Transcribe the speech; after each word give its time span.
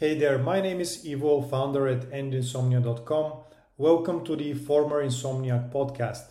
Hey 0.00 0.14
there, 0.14 0.38
my 0.38 0.62
name 0.62 0.80
is 0.80 1.06
Ivo, 1.06 1.42
founder 1.42 1.86
at 1.86 2.10
endinsomnia.com. 2.10 3.32
Welcome 3.76 4.24
to 4.24 4.34
the 4.34 4.54
Former 4.54 5.04
Insomniac 5.04 5.70
podcast. 5.70 6.22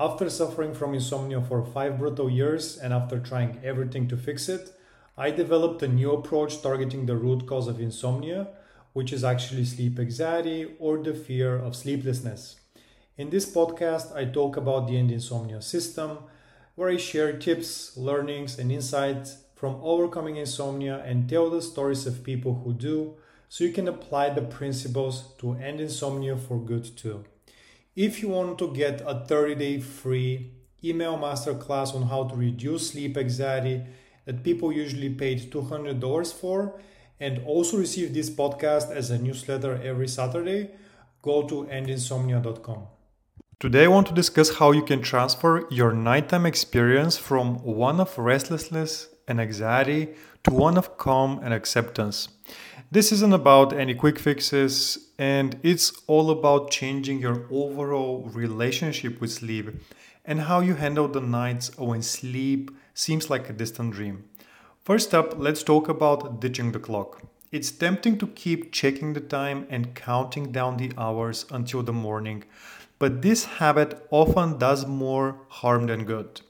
After 0.00 0.30
suffering 0.30 0.72
from 0.72 0.94
insomnia 0.94 1.42
for 1.42 1.62
five 1.62 1.98
brutal 1.98 2.30
years 2.30 2.78
and 2.78 2.94
after 2.94 3.18
trying 3.18 3.60
everything 3.62 4.08
to 4.08 4.16
fix 4.16 4.48
it, 4.48 4.72
I 5.14 5.30
developed 5.30 5.82
a 5.82 5.88
new 5.88 6.10
approach 6.12 6.62
targeting 6.62 7.04
the 7.04 7.16
root 7.16 7.46
cause 7.46 7.68
of 7.68 7.82
insomnia, 7.82 8.48
which 8.94 9.12
is 9.12 9.24
actually 9.24 9.66
sleep 9.66 9.98
anxiety 9.98 10.74
or 10.78 10.96
the 10.96 11.12
fear 11.12 11.54
of 11.54 11.76
sleeplessness. 11.76 12.60
In 13.18 13.28
this 13.28 13.44
podcast, 13.44 14.16
I 14.16 14.24
talk 14.24 14.56
about 14.56 14.88
the 14.88 14.96
end 14.96 15.10
insomnia 15.10 15.60
system, 15.60 16.20
where 16.76 16.88
I 16.88 16.96
share 16.96 17.36
tips, 17.36 17.94
learnings, 17.98 18.58
and 18.58 18.72
insights 18.72 19.36
from 19.56 19.80
overcoming 19.82 20.36
insomnia 20.36 21.02
and 21.04 21.28
tell 21.28 21.50
the 21.50 21.60
stories 21.60 22.06
of 22.06 22.22
people 22.22 22.62
who 22.62 22.72
do 22.72 23.16
so 23.48 23.64
you 23.64 23.72
can 23.72 23.88
apply 23.88 24.30
the 24.30 24.42
principles 24.42 25.34
to 25.38 25.54
end 25.54 25.80
insomnia 25.80 26.36
for 26.36 26.58
good 26.60 26.96
too. 26.96 27.24
If 27.96 28.22
you 28.22 28.28
want 28.28 28.58
to 28.58 28.72
get 28.72 29.00
a 29.04 29.24
30 29.26 29.54
day 29.54 29.80
free 29.80 30.52
email 30.84 31.16
masterclass 31.18 31.94
on 31.94 32.02
how 32.02 32.24
to 32.24 32.36
reduce 32.36 32.90
sleep 32.90 33.16
anxiety 33.16 33.82
that 34.26 34.44
people 34.44 34.72
usually 34.72 35.10
paid 35.10 35.50
$200 35.50 36.32
for, 36.32 36.78
and 37.18 37.40
also 37.46 37.78
receive 37.78 38.12
this 38.12 38.28
podcast 38.28 38.90
as 38.90 39.10
a 39.10 39.18
newsletter 39.18 39.80
every 39.82 40.08
Saturday, 40.08 40.68
go 41.22 41.46
to 41.46 41.64
endinsomnia.com. 41.64 42.88
Today, 43.58 43.84
I 43.84 43.88
want 43.88 44.06
to 44.08 44.12
discuss 44.12 44.56
how 44.56 44.72
you 44.72 44.82
can 44.82 45.00
transfer 45.00 45.66
your 45.70 45.92
nighttime 45.92 46.44
experience 46.44 47.16
from 47.16 47.64
one 47.64 48.00
of 48.00 48.18
restlessness 48.18 49.08
and 49.28 49.40
anxiety 49.40 50.08
to 50.44 50.52
one 50.52 50.76
of 50.78 50.96
calm 50.96 51.40
and 51.42 51.52
acceptance. 51.52 52.28
This 52.90 53.10
isn't 53.10 53.34
about 53.34 53.72
any 53.72 53.94
quick 53.94 54.18
fixes, 54.18 55.08
and 55.18 55.58
it's 55.62 55.92
all 56.06 56.30
about 56.30 56.70
changing 56.70 57.20
your 57.20 57.46
overall 57.50 58.30
relationship 58.32 59.20
with 59.20 59.32
sleep 59.32 59.70
and 60.24 60.42
how 60.42 60.60
you 60.60 60.74
handle 60.74 61.08
the 61.08 61.20
nights 61.20 61.76
when 61.78 62.02
sleep 62.02 62.70
seems 62.94 63.28
like 63.28 63.48
a 63.48 63.52
distant 63.52 63.94
dream. 63.94 64.24
First 64.84 65.14
up, 65.14 65.34
let's 65.36 65.64
talk 65.64 65.88
about 65.88 66.40
ditching 66.40 66.72
the 66.72 66.78
clock. 66.78 67.22
It's 67.50 67.70
tempting 67.70 68.18
to 68.18 68.26
keep 68.28 68.72
checking 68.72 69.12
the 69.12 69.20
time 69.20 69.66
and 69.68 69.94
counting 69.94 70.52
down 70.52 70.76
the 70.76 70.92
hours 70.96 71.46
until 71.50 71.82
the 71.82 71.92
morning, 71.92 72.44
but 72.98 73.22
this 73.22 73.44
habit 73.44 74.06
often 74.10 74.58
does 74.58 74.86
more 74.86 75.40
harm 75.48 75.86
than 75.86 76.04
good. 76.04 76.40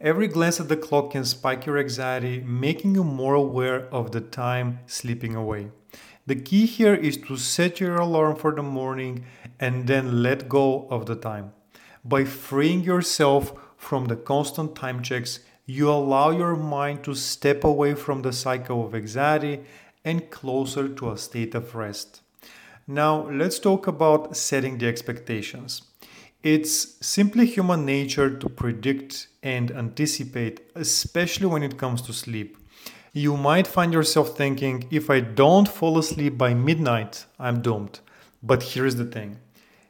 Every 0.00 0.28
glance 0.28 0.60
at 0.60 0.68
the 0.68 0.76
clock 0.76 1.12
can 1.12 1.24
spike 1.24 1.64
your 1.64 1.78
anxiety, 1.78 2.40
making 2.40 2.94
you 2.94 3.02
more 3.02 3.34
aware 3.34 3.86
of 3.88 4.12
the 4.12 4.20
time 4.20 4.80
slipping 4.86 5.34
away. 5.34 5.70
The 6.26 6.36
key 6.36 6.66
here 6.66 6.94
is 6.94 7.16
to 7.16 7.38
set 7.38 7.80
your 7.80 7.96
alarm 7.96 8.36
for 8.36 8.54
the 8.54 8.62
morning 8.62 9.24
and 9.58 9.86
then 9.86 10.22
let 10.22 10.50
go 10.50 10.86
of 10.90 11.06
the 11.06 11.16
time. 11.16 11.52
By 12.04 12.24
freeing 12.24 12.82
yourself 12.82 13.54
from 13.78 14.04
the 14.04 14.16
constant 14.16 14.76
time 14.76 15.02
checks, 15.02 15.40
you 15.64 15.90
allow 15.90 16.28
your 16.28 16.56
mind 16.56 17.02
to 17.04 17.14
step 17.14 17.64
away 17.64 17.94
from 17.94 18.20
the 18.20 18.34
cycle 18.34 18.84
of 18.84 18.94
anxiety 18.94 19.62
and 20.04 20.30
closer 20.30 20.88
to 20.88 21.10
a 21.10 21.16
state 21.16 21.54
of 21.54 21.74
rest. 21.74 22.20
Now, 22.86 23.30
let's 23.30 23.58
talk 23.58 23.86
about 23.86 24.36
setting 24.36 24.76
the 24.76 24.88
expectations. 24.88 25.82
It's 26.42 27.04
simply 27.04 27.46
human 27.46 27.84
nature 27.84 28.30
to 28.30 28.48
predict 28.48 29.28
and 29.42 29.70
anticipate, 29.70 30.60
especially 30.74 31.46
when 31.46 31.62
it 31.62 31.78
comes 31.78 32.02
to 32.02 32.12
sleep. 32.12 32.56
You 33.12 33.36
might 33.36 33.66
find 33.66 33.92
yourself 33.92 34.36
thinking, 34.36 34.86
if 34.90 35.08
I 35.08 35.20
don't 35.20 35.66
fall 35.66 35.98
asleep 35.98 36.36
by 36.36 36.54
midnight, 36.54 37.24
I'm 37.38 37.62
doomed. 37.62 38.00
But 38.42 38.62
here's 38.62 38.96
the 38.96 39.06
thing 39.06 39.38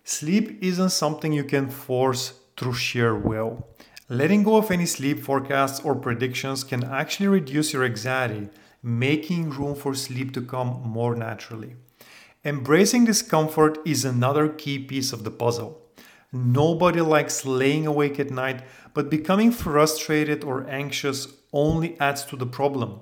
sleep 0.05 0.58
isn't 0.62 0.91
something 0.91 1.33
you 1.33 1.44
can 1.44 1.69
force 1.69 2.34
through 2.56 2.74
sheer 2.74 3.14
will. 3.14 3.67
Letting 4.08 4.45
go 4.45 4.57
of 4.57 4.70
any 4.70 4.86
sleep 4.86 5.18
forecasts 5.18 5.80
or 5.80 5.96
predictions 5.96 6.63
can 6.63 6.84
actually 6.84 7.27
reduce 7.27 7.73
your 7.73 7.84
anxiety, 7.84 8.48
making 8.83 9.51
room 9.51 9.74
for 9.74 9.95
sleep 9.95 10.33
to 10.34 10.40
come 10.40 10.80
more 10.84 11.17
naturally. 11.17 11.74
Embracing 12.45 13.05
discomfort 13.05 13.78
is 13.84 14.05
another 14.05 14.48
key 14.48 14.78
piece 14.78 15.13
of 15.13 15.24
the 15.24 15.30
puzzle. 15.33 15.83
Nobody 16.36 17.01
likes 17.01 17.47
laying 17.47 17.86
awake 17.86 18.20
at 18.20 18.30
night, 18.30 18.63
but 18.92 19.08
becoming 19.08 19.51
frustrated 19.51 20.45
or 20.45 20.69
anxious 20.69 21.29
only 21.51 21.98
adds 21.98 22.24
to 22.27 22.36
the 22.36 22.45
problem. 22.45 23.01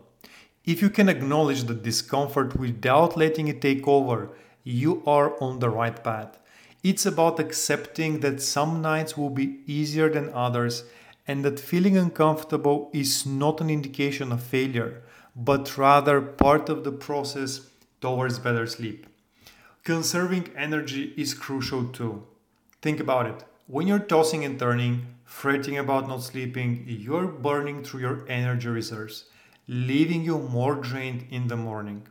If 0.65 0.81
you 0.81 0.89
can 0.89 1.09
acknowledge 1.09 1.65
the 1.65 1.75
discomfort 1.75 2.57
without 2.57 3.17
letting 3.17 3.49
it 3.49 3.61
take 3.61 3.89
over, 3.89 4.31
you 4.63 5.03
are 5.05 5.37
on 5.43 5.59
the 5.59 5.69
right 5.69 6.03
path. 6.05 6.39
It's 6.85 7.07
about 7.07 7.41
accepting 7.41 8.21
that 8.21 8.41
some 8.41 8.81
nights 8.81 9.17
will 9.17 9.31
be 9.31 9.63
easier 9.67 10.09
than 10.09 10.33
others 10.33 10.85
and 11.27 11.45
that 11.45 11.59
feeling 11.59 11.97
uncomfortable 11.97 12.91
is 12.93 13.27
not 13.27 13.61
an 13.61 13.69
indication 13.69 14.31
of 14.31 14.43
failure, 14.43 15.03
but 15.35 15.77
rather 15.77 16.21
part 16.21 16.69
of 16.69 16.85
the 16.85 16.93
process 16.93 17.69
towards 18.01 18.39
better 18.39 18.67
sleep. 18.67 19.07
Conserving 19.83 20.51
energy 20.57 21.13
is 21.17 21.35
crucial 21.35 21.89
too. 21.89 22.27
Think 22.85 23.01
about 23.01 23.25
it. 23.25 23.45
When 23.67 23.87
you're 23.87 23.99
tossing 23.99 24.45
and 24.45 24.59
turning, 24.59 25.07
fretting 25.25 25.79
about 25.79 26.07
not 26.07 26.23
sleeping, 26.23 26.85
you're 26.87 27.27
burning 27.27 27.83
through 27.83 28.01
your 28.01 28.27
energy 28.29 28.69
reserves, 28.69 29.25
leaving 29.67 30.23
you 30.23 30.39
more 30.39 30.75
drained 30.75 31.25
in 31.31 31.49
the 31.49 31.57
morning. 31.57 32.07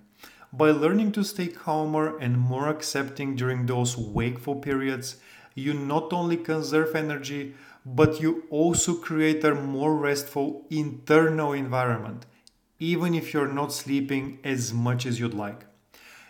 By 0.51 0.71
learning 0.71 1.11
to 1.11 1.23
stay 1.23 1.49
calmer 1.49 2.17
and 2.17 2.39
more 2.39 2.69
accepting 2.69 3.35
during 3.35 3.67
those 3.67 3.95
wakeful 3.95 4.55
periods, 4.55 5.17
you 5.53 5.75
not 5.75 6.11
only 6.11 6.37
conserve 6.37 6.95
energy, 6.95 7.53
but 7.85 8.19
you 8.19 8.45
also 8.49 8.95
create 8.95 9.43
a 9.43 9.53
more 9.53 9.95
restful 9.95 10.65
internal 10.71 11.53
environment, 11.53 12.25
even 12.79 13.13
if 13.13 13.31
you're 13.31 13.53
not 13.53 13.71
sleeping 13.71 14.39
as 14.43 14.73
much 14.73 15.05
as 15.05 15.19
you'd 15.19 15.35
like. 15.35 15.65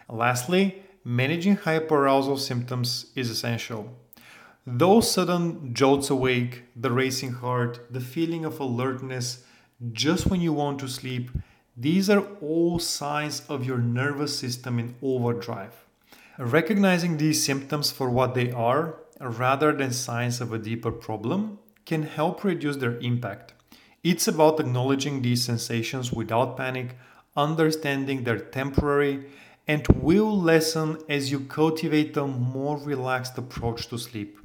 Lastly, 0.09 0.83
managing 1.05 1.55
hyperarousal 1.55 2.37
symptoms 2.37 3.05
is 3.15 3.29
essential. 3.29 3.95
Those 4.65 5.11
sudden 5.11 5.73
jolts 5.73 6.09
awake, 6.09 6.63
the 6.73 6.89
racing 6.89 7.33
heart, 7.33 7.85
the 7.91 7.99
feeling 7.99 8.45
of 8.45 8.61
alertness 8.61 9.43
just 9.91 10.27
when 10.27 10.39
you 10.39 10.53
want 10.53 10.79
to 10.79 10.87
sleep, 10.87 11.31
these 11.75 12.09
are 12.09 12.25
all 12.41 12.79
signs 12.79 13.41
of 13.49 13.65
your 13.65 13.79
nervous 13.79 14.39
system 14.39 14.79
in 14.79 14.95
overdrive. 15.01 15.73
Recognizing 16.37 17.17
these 17.17 17.43
symptoms 17.43 17.91
for 17.91 18.09
what 18.09 18.35
they 18.35 18.51
are, 18.51 18.95
rather 19.19 19.73
than 19.73 19.91
signs 19.91 20.39
of 20.39 20.53
a 20.53 20.57
deeper 20.57 20.93
problem, 20.93 21.59
can 21.85 22.03
help 22.03 22.45
reduce 22.45 22.77
their 22.77 22.97
impact. 22.99 23.53
It's 24.01 24.29
about 24.29 24.61
acknowledging 24.61 25.21
these 25.21 25.43
sensations 25.43 26.13
without 26.13 26.55
panic, 26.55 26.95
understanding 27.35 28.23
they're 28.23 28.39
temporary, 28.39 29.25
and 29.67 29.85
will 29.89 30.39
lessen 30.39 30.99
as 31.09 31.31
you 31.31 31.41
cultivate 31.41 32.15
a 32.15 32.25
more 32.25 32.77
relaxed 32.77 33.37
approach 33.37 33.87
to 33.87 33.97
sleep. 33.97 34.39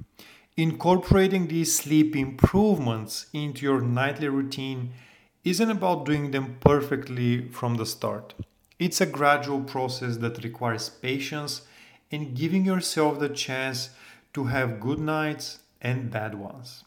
Incorporating 0.59 1.47
these 1.47 1.73
sleep 1.73 2.17
improvements 2.17 3.27
into 3.33 3.65
your 3.65 3.81
nightly 3.81 4.29
routine 4.29 4.91
isn't 5.45 5.71
about 5.71 6.05
doing 6.05 6.33
them 6.33 6.57
perfectly 6.59 7.47
from 7.53 7.77
the 7.77 7.87
start. 7.87 8.35
It's 8.77 9.01
a 9.01 9.07
gradual 9.07 9.61
process 9.61 10.17
that 10.17 10.43
requires 10.43 10.89
patience 10.89 11.63
and 12.11 12.35
giving 12.35 12.65
yourself 12.65 13.21
the 13.21 13.29
chance 13.29 13.91
to 14.35 14.47
have 14.47 14.81
good 14.81 14.99
nights 14.99 15.61
and 15.81 16.11
bad 16.11 16.35
ones. 16.35 16.83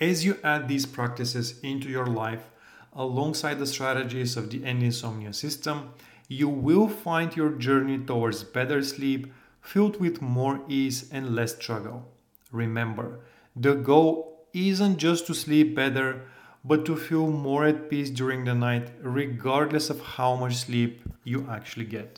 As 0.00 0.24
you 0.24 0.38
add 0.42 0.66
these 0.66 0.86
practices 0.86 1.60
into 1.60 1.90
your 1.90 2.06
life, 2.06 2.46
alongside 2.94 3.58
the 3.58 3.66
strategies 3.66 4.34
of 4.34 4.48
the 4.48 4.64
end 4.64 4.82
insomnia 4.82 5.34
system, 5.34 5.90
you 6.26 6.48
will 6.48 6.88
find 6.88 7.36
your 7.36 7.50
journey 7.50 7.98
towards 7.98 8.44
better 8.44 8.82
sleep 8.82 9.30
filled 9.60 10.00
with 10.00 10.22
more 10.22 10.62
ease 10.68 11.10
and 11.12 11.34
less 11.34 11.54
struggle. 11.54 12.10
Remember, 12.50 13.20
the 13.54 13.74
goal 13.74 14.46
isn't 14.52 14.98
just 14.98 15.26
to 15.26 15.34
sleep 15.34 15.74
better, 15.74 16.22
but 16.64 16.84
to 16.86 16.96
feel 16.96 17.28
more 17.30 17.64
at 17.66 17.88
peace 17.90 18.10
during 18.10 18.44
the 18.44 18.54
night, 18.54 18.90
regardless 19.02 19.90
of 19.90 20.00
how 20.00 20.34
much 20.36 20.56
sleep 20.56 21.02
you 21.24 21.46
actually 21.50 21.84
get. 21.84 22.16